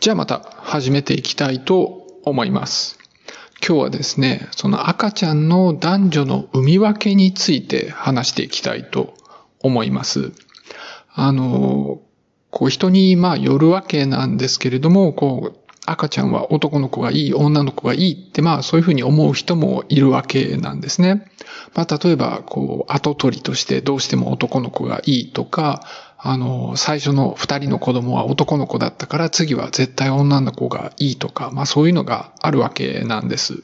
[0.00, 3.00] じゃあまた始めていきたいと思います。
[3.66, 9.14] 今日はですね、その赤ちゃんの男女の産み分けについて話していきたいと
[9.58, 10.30] 思います。
[11.12, 12.00] あの、
[12.50, 21.28] こう人にまあよるわけなんですけれども、こう赤ちゃんは男の子がいい、女の子がいいってまあそういうふうに思う人もいるわけなんですね。
[21.74, 25.82] まあ例えばこう後取りとしてどうしても男の子がいいとか、
[26.18, 33.62] あの、最初の二人の子供は男の子だったから次は絶対女の子がいいとか、まあそういうのがあるわけなんです。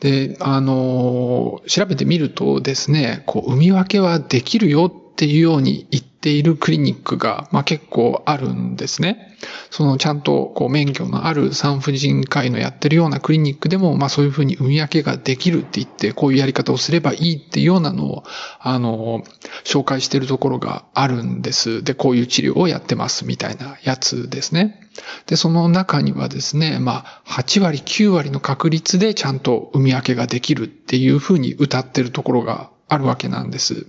[0.00, 9.36] で、あの、調べてみるとですね、こう、産み分けはできるよっていうように言っているクリニックが、まあ、結構あるんですね。
[9.70, 18.24] そのちゃんとこう免許のある産婦人科医のやってるようなクリニックでも、まあそういうふうに産み分けができるって言って、こういうやり方をすればいいっていうようなのを、
[18.58, 19.22] あの、
[19.64, 21.82] 紹介してるところがあるんです。
[21.82, 24.80] で、こういう治療をやってますみたいなやつですね。
[25.26, 33.86] で、その中にはですね、まあ8割、9割の確率でちゃんと産み分けができるっていうふうに歌ってるところがあるわけなんです。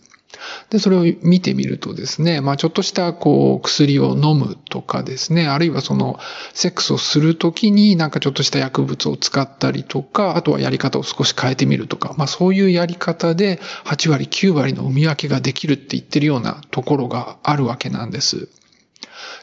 [0.69, 6.19] で、それを見てみるとですね、まあちょっとしたこう薬を飲むとかですね、あるいはその
[6.53, 18.49] セックスをするときになんかちょっとした薬物を使ったりとか、あとはやり方を少し変えてみるとか、まあそういうやり方で8割、9割の産み分けができるって言ってるようなところがあるわけなんです。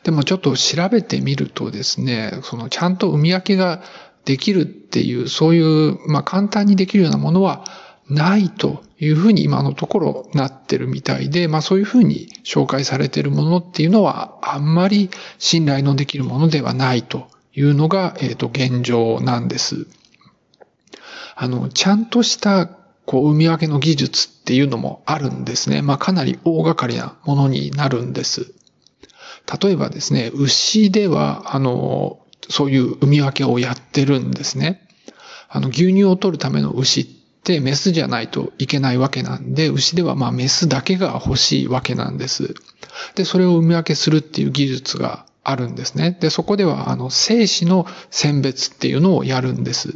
[0.04, 3.82] でもちょっと調べてみるとですね、そのちゃんと産み分けが
[4.24, 7.64] できるっていう、そういう、まあ簡単にできるようなものは
[8.08, 19.86] ないというふうに今のところなってるみたいで、まあそういうふうに紹介されているものっていうのはあんまり信頼のできるものではないというのが、えっ、ー、と、現状なんです。
[21.36, 22.68] あの、ちゃんとした
[23.08, 25.80] こう、産み分けの技術っていうのもあるんですね。
[25.80, 28.52] まあかなり大掛かりなものになるんです。
[29.62, 32.18] 例えばですね、牛では、あの、
[32.50, 34.86] そういう産み分けをやってるんですね。
[35.48, 37.06] あの、牛乳を取るための牛っ
[37.48, 42.54] てメスじゃないといけないわけなんで、牛ではまあメスだけが欲しいわけなんです。
[43.14, 46.16] で、それを産み分けするっていう技術があるんですね。
[46.20, 49.94] で、そこではあの精子の選別っていうのをやるんです。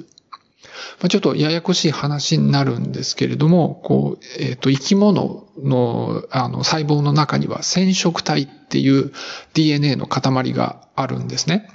[1.03, 9.13] ま、ちょっとややこしい話になるんですけれども、こう、えっ、ー、と、生き物の、あの、細胞の中には染色体っていう
[9.53, 11.69] DNA の塊があるんですね。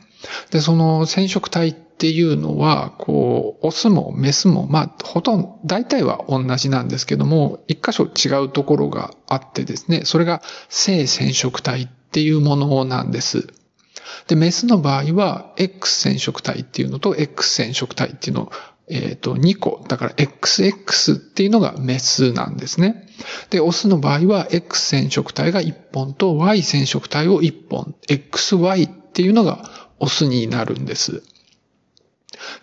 [0.49, 13.47] で、その染色体ってっていうのは、こう、オスもメスも、まあ、ほとんど、大体は同じなんですけども、一箇所違うところがあってですね、それが性染色体っていうものなんです。
[14.27, 18.51] で、メスの場合は、X 染色体っていうのと X 染色体っていうのを、
[18.89, 19.83] えっ、ー、と、2個。
[19.87, 23.07] だから XX っていうのがメスなんですね。
[23.49, 27.95] で、オスの場合は X 染色体が1本と Y 染色体を1本。
[28.07, 31.23] XY っていうのがオスになるんです。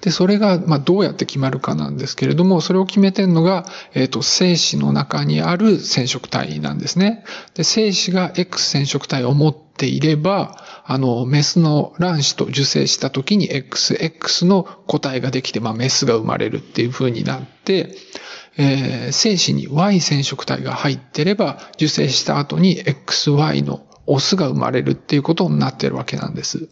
[0.01, 7.25] で、それが、まあ、どうやって決まるかなんですけれども、それを決めてるのが、えっ、ー、と、精子の中にある染色体なんですね。
[7.55, 17.97] で、精子が X 染色体を持っていれば、あの、メスの卵子と受精した時に XX の個体ができて、まあ、メスが生まれるっていう風になって、
[18.57, 26.69] えー、精子に Y 染色体が入ってれば、受精した後に XY のオスが生まれるっていうことになってるわけなんです。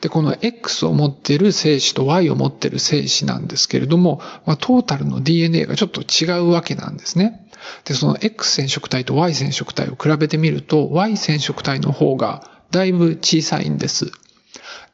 [0.00, 7.46] で、この X を持っている精子と Y を持っている精子なんですけれども、まあ、トータルの DNA がちょっと違うわけなんですね。
[7.84, 14.12] で、その X 染色体と Y 染色体を比べてみると、Y 染色体の方がだいぶ小さいんです。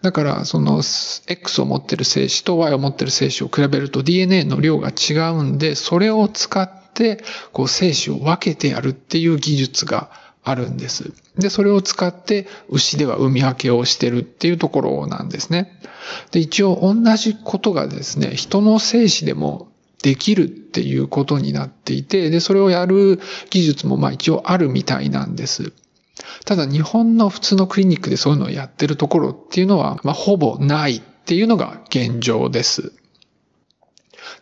[0.03, 0.83] だから、その
[1.27, 7.23] X を持ってる精子と Y を持ってる精子を比べると DNA の量が違うんで、それを使って、
[7.53, 10.11] こう精子を分けてやるっていう技術が
[10.47, 11.13] あるんです。
[11.37, 15.81] で、それを使って牛では産み分けをしてるっていうところなんですね。
[16.31, 19.67] で、一応同じことがですね、人の精子でも
[20.05, 23.19] できるっていうことになっていて、で、それをやる
[23.51, 25.73] 技術もまあ一応あるみたいなんです。
[26.45, 32.93] ただ日本の普通のクリニックでそういうのをやってるところっていうのは、まあほぼないっていうのが現状です。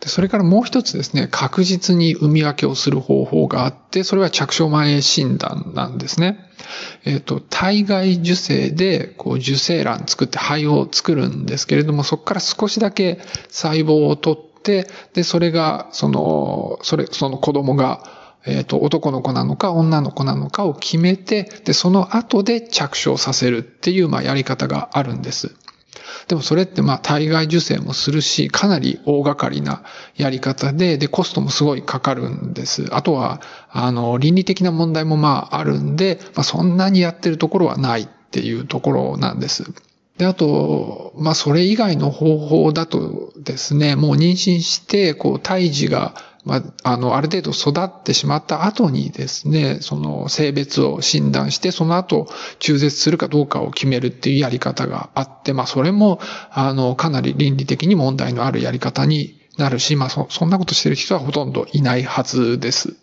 [0.00, 6.38] で、それからもう一つですね、確実に産み分けをする方法があって、それは着床前診断なんですね。
[7.04, 18.02] えっ、ー、と、体外受精で、こう、受精卵作って肺を作るんですけれども、そこから少しだけ細胞を取って、で、それが、その、それ、その子供が、
[18.46, 25.54] えっ、ー、と、男の子なのか女の子なのかを決めて、で、その後で着床させるっていう、まあ、やり方があるんです。
[26.28, 29.82] でもそれってまあ体外受精もするし、かなり大掛かりな
[30.16, 32.86] やり方で、で、コストもすごいかかるんです。
[32.92, 33.40] あとは、
[33.70, 39.64] あの、倫理的な問題もまああるんで、まあそんなにやってるところはないっていうところなんです。
[40.18, 46.14] で、あと、まあ、それ以外の方法だとですね、もう妊娠して、こう、胎児が、
[46.44, 56.20] まあ、あの、ある程度育ってしまった後にですね、その性別を診断して、その後中絶するかどうかを決めるっていうやり方があって、まあ、それも、
[56.50, 62.94] あの、かなり倫理的に問題のあるやり方になるし、まあ、そ、そんなことしてる人はほとんどいないはずです。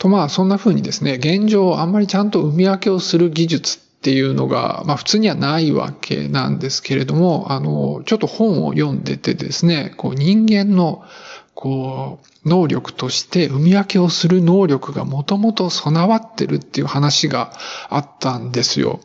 [0.00, 11.04] とまあそんな風にですね、現状あんまりちゃんと産み分けをする技術っっていうのが、まあ普通にはないわけなんですけれども、あの、ちょっと本を読んでてですね、こう人間の
[11.54, 17.52] こう、能力として産み分けをする能力がもともと備わってるっていう話が
[17.90, 19.00] あったんですよ。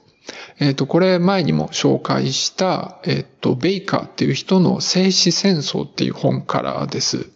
[0.59, 7.29] えっ、ー、と、これ前にも紹介した、えっ、ー、と、ベイカーっていう人の生死戦争っていう本からです。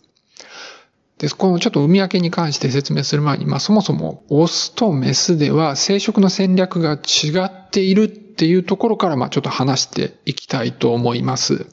[1.20, 11.68] で、このちょっと産み分けに関して説明する前に、まあそもそもオスとメスでは生殖の戦略が違っているっていうところから、まあちょっと話していきたいと思います。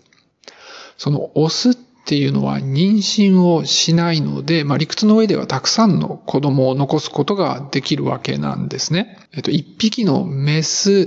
[0.98, 9.16] そのオスっていうのは妊娠をしないので、まあ理屈の上ではたくさんの子供を残すことができるわけなんですね。
[9.32, 11.06] えっと、一匹のメス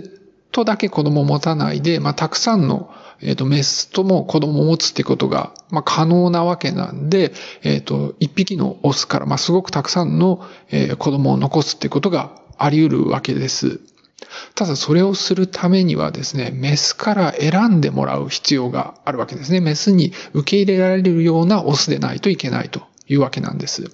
[0.53, 2.89] とだけ子供を持たないで、まあたくさんの
[3.21, 7.33] えっ、ー、と、メスとも子供を持つってことが、まあ、可能なわけなんで、
[7.63, 13.79] えっ、ー、と、一匹のオスから、まあ、すごくたくさんの、えー、子供を残すってことがあり得るわけです。
[14.55, 19.59] ただそれをするためにはですね、メスから選んでもらう必要があるわけですね。
[19.59, 23.91] メスに受け入れられるようなオスでないといけないというわけなんです。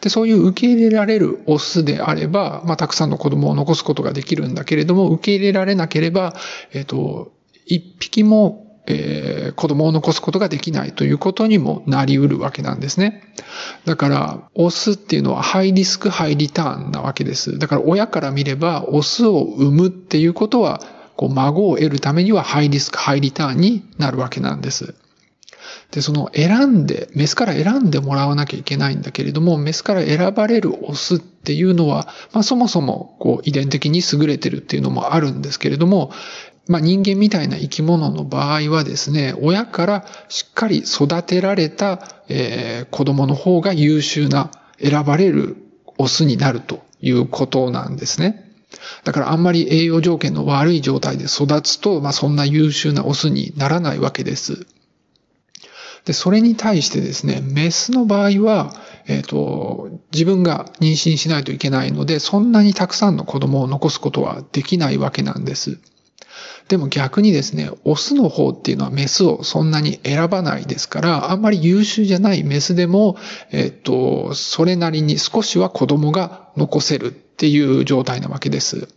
[0.00, 6.34] で、そういう受け入れられるオスであれば、まあ、たくさんの子供を残すことができるんだけれども、受け入れられなければ、
[6.72, 7.32] えっ、ー、と、
[7.68, 13.22] 一匹も、えー、子供を残すことができないということにもなり得るわけなんですね。
[13.84, 17.58] だから、オスっていうのはハイリスク、ハイリターンなわけです。
[17.58, 20.80] だから親から見れば、オスを産むっていうことは、
[21.16, 24.94] こう孫を得るためにはハイリスク、ハイリターンになるわけなんです。
[25.90, 36.12] で、その選んで、メスから選んでもらわなきゃいけないんだけれども、メスから選ばれるオスっていうのは、まあそもそもこう遺伝的に優れてるっていうのもあるんですけれども、
[36.68, 45.56] まあ、人間みたいな生き物の場合はですね、親からしっかり育てられた、えー、子供の方が優秀な選ばれる
[45.96, 48.44] オスになるということなんですね。
[49.04, 54.66] だからあんまり栄養条件の悪い状態で育つと、まあ、そんな優秀なオスにならないわけです。
[56.04, 58.74] で、それに対してですね、メスの場合は、
[59.06, 65.78] えっ、ー、と、自分が妊娠しないといけないので、そんなにたくさんの子供を残すことはできないわけなんです。
[66.68, 73.16] でも逆にですね、オスの方っていうのはメスをそんなに選ばないですから、あんまり優秀じゃないメスでも、
[73.50, 78.88] えっと、それなりに少しは子供が残せるっていう状態なわけです。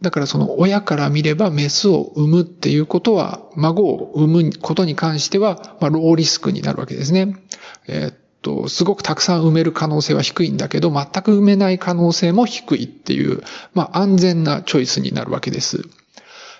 [0.00, 7.34] だからその親から見ればメスを産むっていうことは、孫を産むことに関しては、まあ、ローリスクになるわけですね。
[7.88, 13.42] えっと、すごくたくさん産める可能性は低いんだけど、全く産めない可能性も低いっていう、
[13.74, 15.88] まあ、安全なチョイスになるわけです。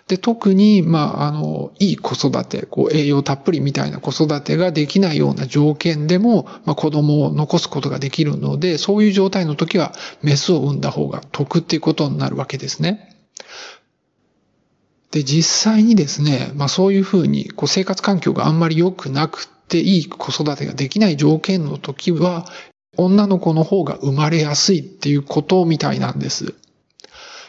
[0.09, 13.17] で、特に、まあ、あの、いい子育て、こう、栄養たっぷりみたいな子育てができないような条件でも、まあ、子供を残すことができるので、そういう状態の時は、メスを産んだ方が得っていうことになるわけですね。
[15.11, 22.47] で、実際にですね、まあ、そういうふうに、こう、生活環境があんまり良くなくて、いい子育てができない条件の時は、
[22.97, 26.55] 女の子の方が生まれやすいっていうことみたいなんです。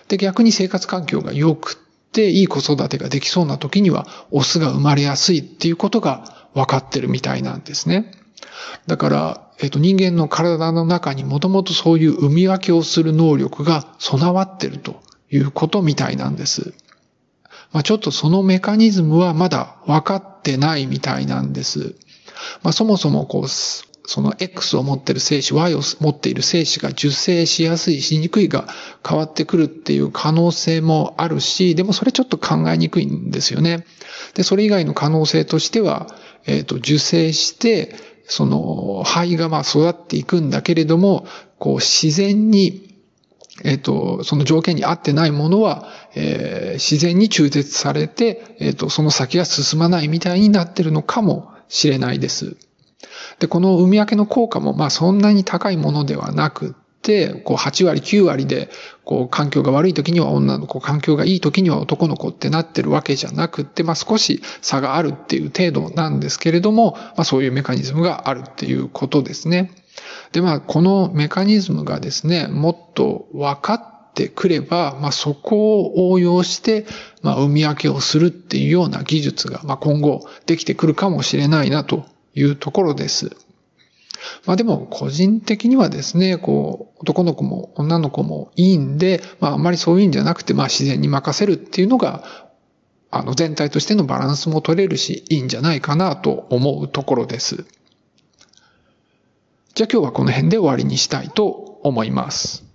[0.07, 1.77] で、逆に生活環境が良く
[2.11, 8.11] ていい子育てができそうな時には、オスが生まれやすいっていうことが分かってるみたいなんですね。
[8.87, 16.73] だから、えっ、と、人間の体の中にもともとそういう生み分けをする能力が備わってるということみたいなんです。
[17.71, 21.95] まあ、ちょっとそのメカニズムはまだ分かってないみたいなんです。
[22.63, 23.47] まあ、そもそもこう、
[24.07, 28.67] その X を持っている精子、Y を持っている精子が受精しやすい、しにくいが
[29.07, 33.85] 変わってくるっていう可能性もあるし、でもそれちょっと考えにくいんですよね。
[34.33, 36.07] で、それ以外の可能性としては、
[36.45, 37.95] えっ、ー、と、受精して、
[38.29, 41.27] その肺がまあ育っていくんだけれども、
[41.59, 42.87] こう自然に
[43.63, 52.55] えっ、ー、と、その条件に合ってないものは、えー、自然に中絶されて、えっ、ー、と、その先が進まないみたいになってるのかもしれないです。
[53.39, 58.69] で、この産み分けの効果も、まあそんなに高いものではなくて、こう8割、9割で、
[59.05, 69.71] こう環境が悪い時には女の子、環境がいい時には男の子ってなってるわけじゃなくて、まあ少し差があるっていう程度なんですけれども、まあそういうメカニズムがあるっていうことですね。
[70.31, 76.87] で、まあこのメカニズムがですね、もっと分かっってくれば、まあ、そこを応用して、
[77.21, 82.05] まあ、産み分けをするっていうような技術が、まあ、今後できてくるかもしれないなと
[82.37, 83.35] いうところです。
[84.45, 92.23] まあでも個人的にはですね、こう、男の子も女の子もいいんで、まああんまりそういうんじゃなくて、まあ自然に任せるっていうのが、
[93.09, 97.65] あの全体としてのバランスも取れるし、いいんじゃないかなと思うところです。
[99.75, 101.45] じゃあ今日はこの辺で終わりにしたいと
[101.83, 102.66] 思います。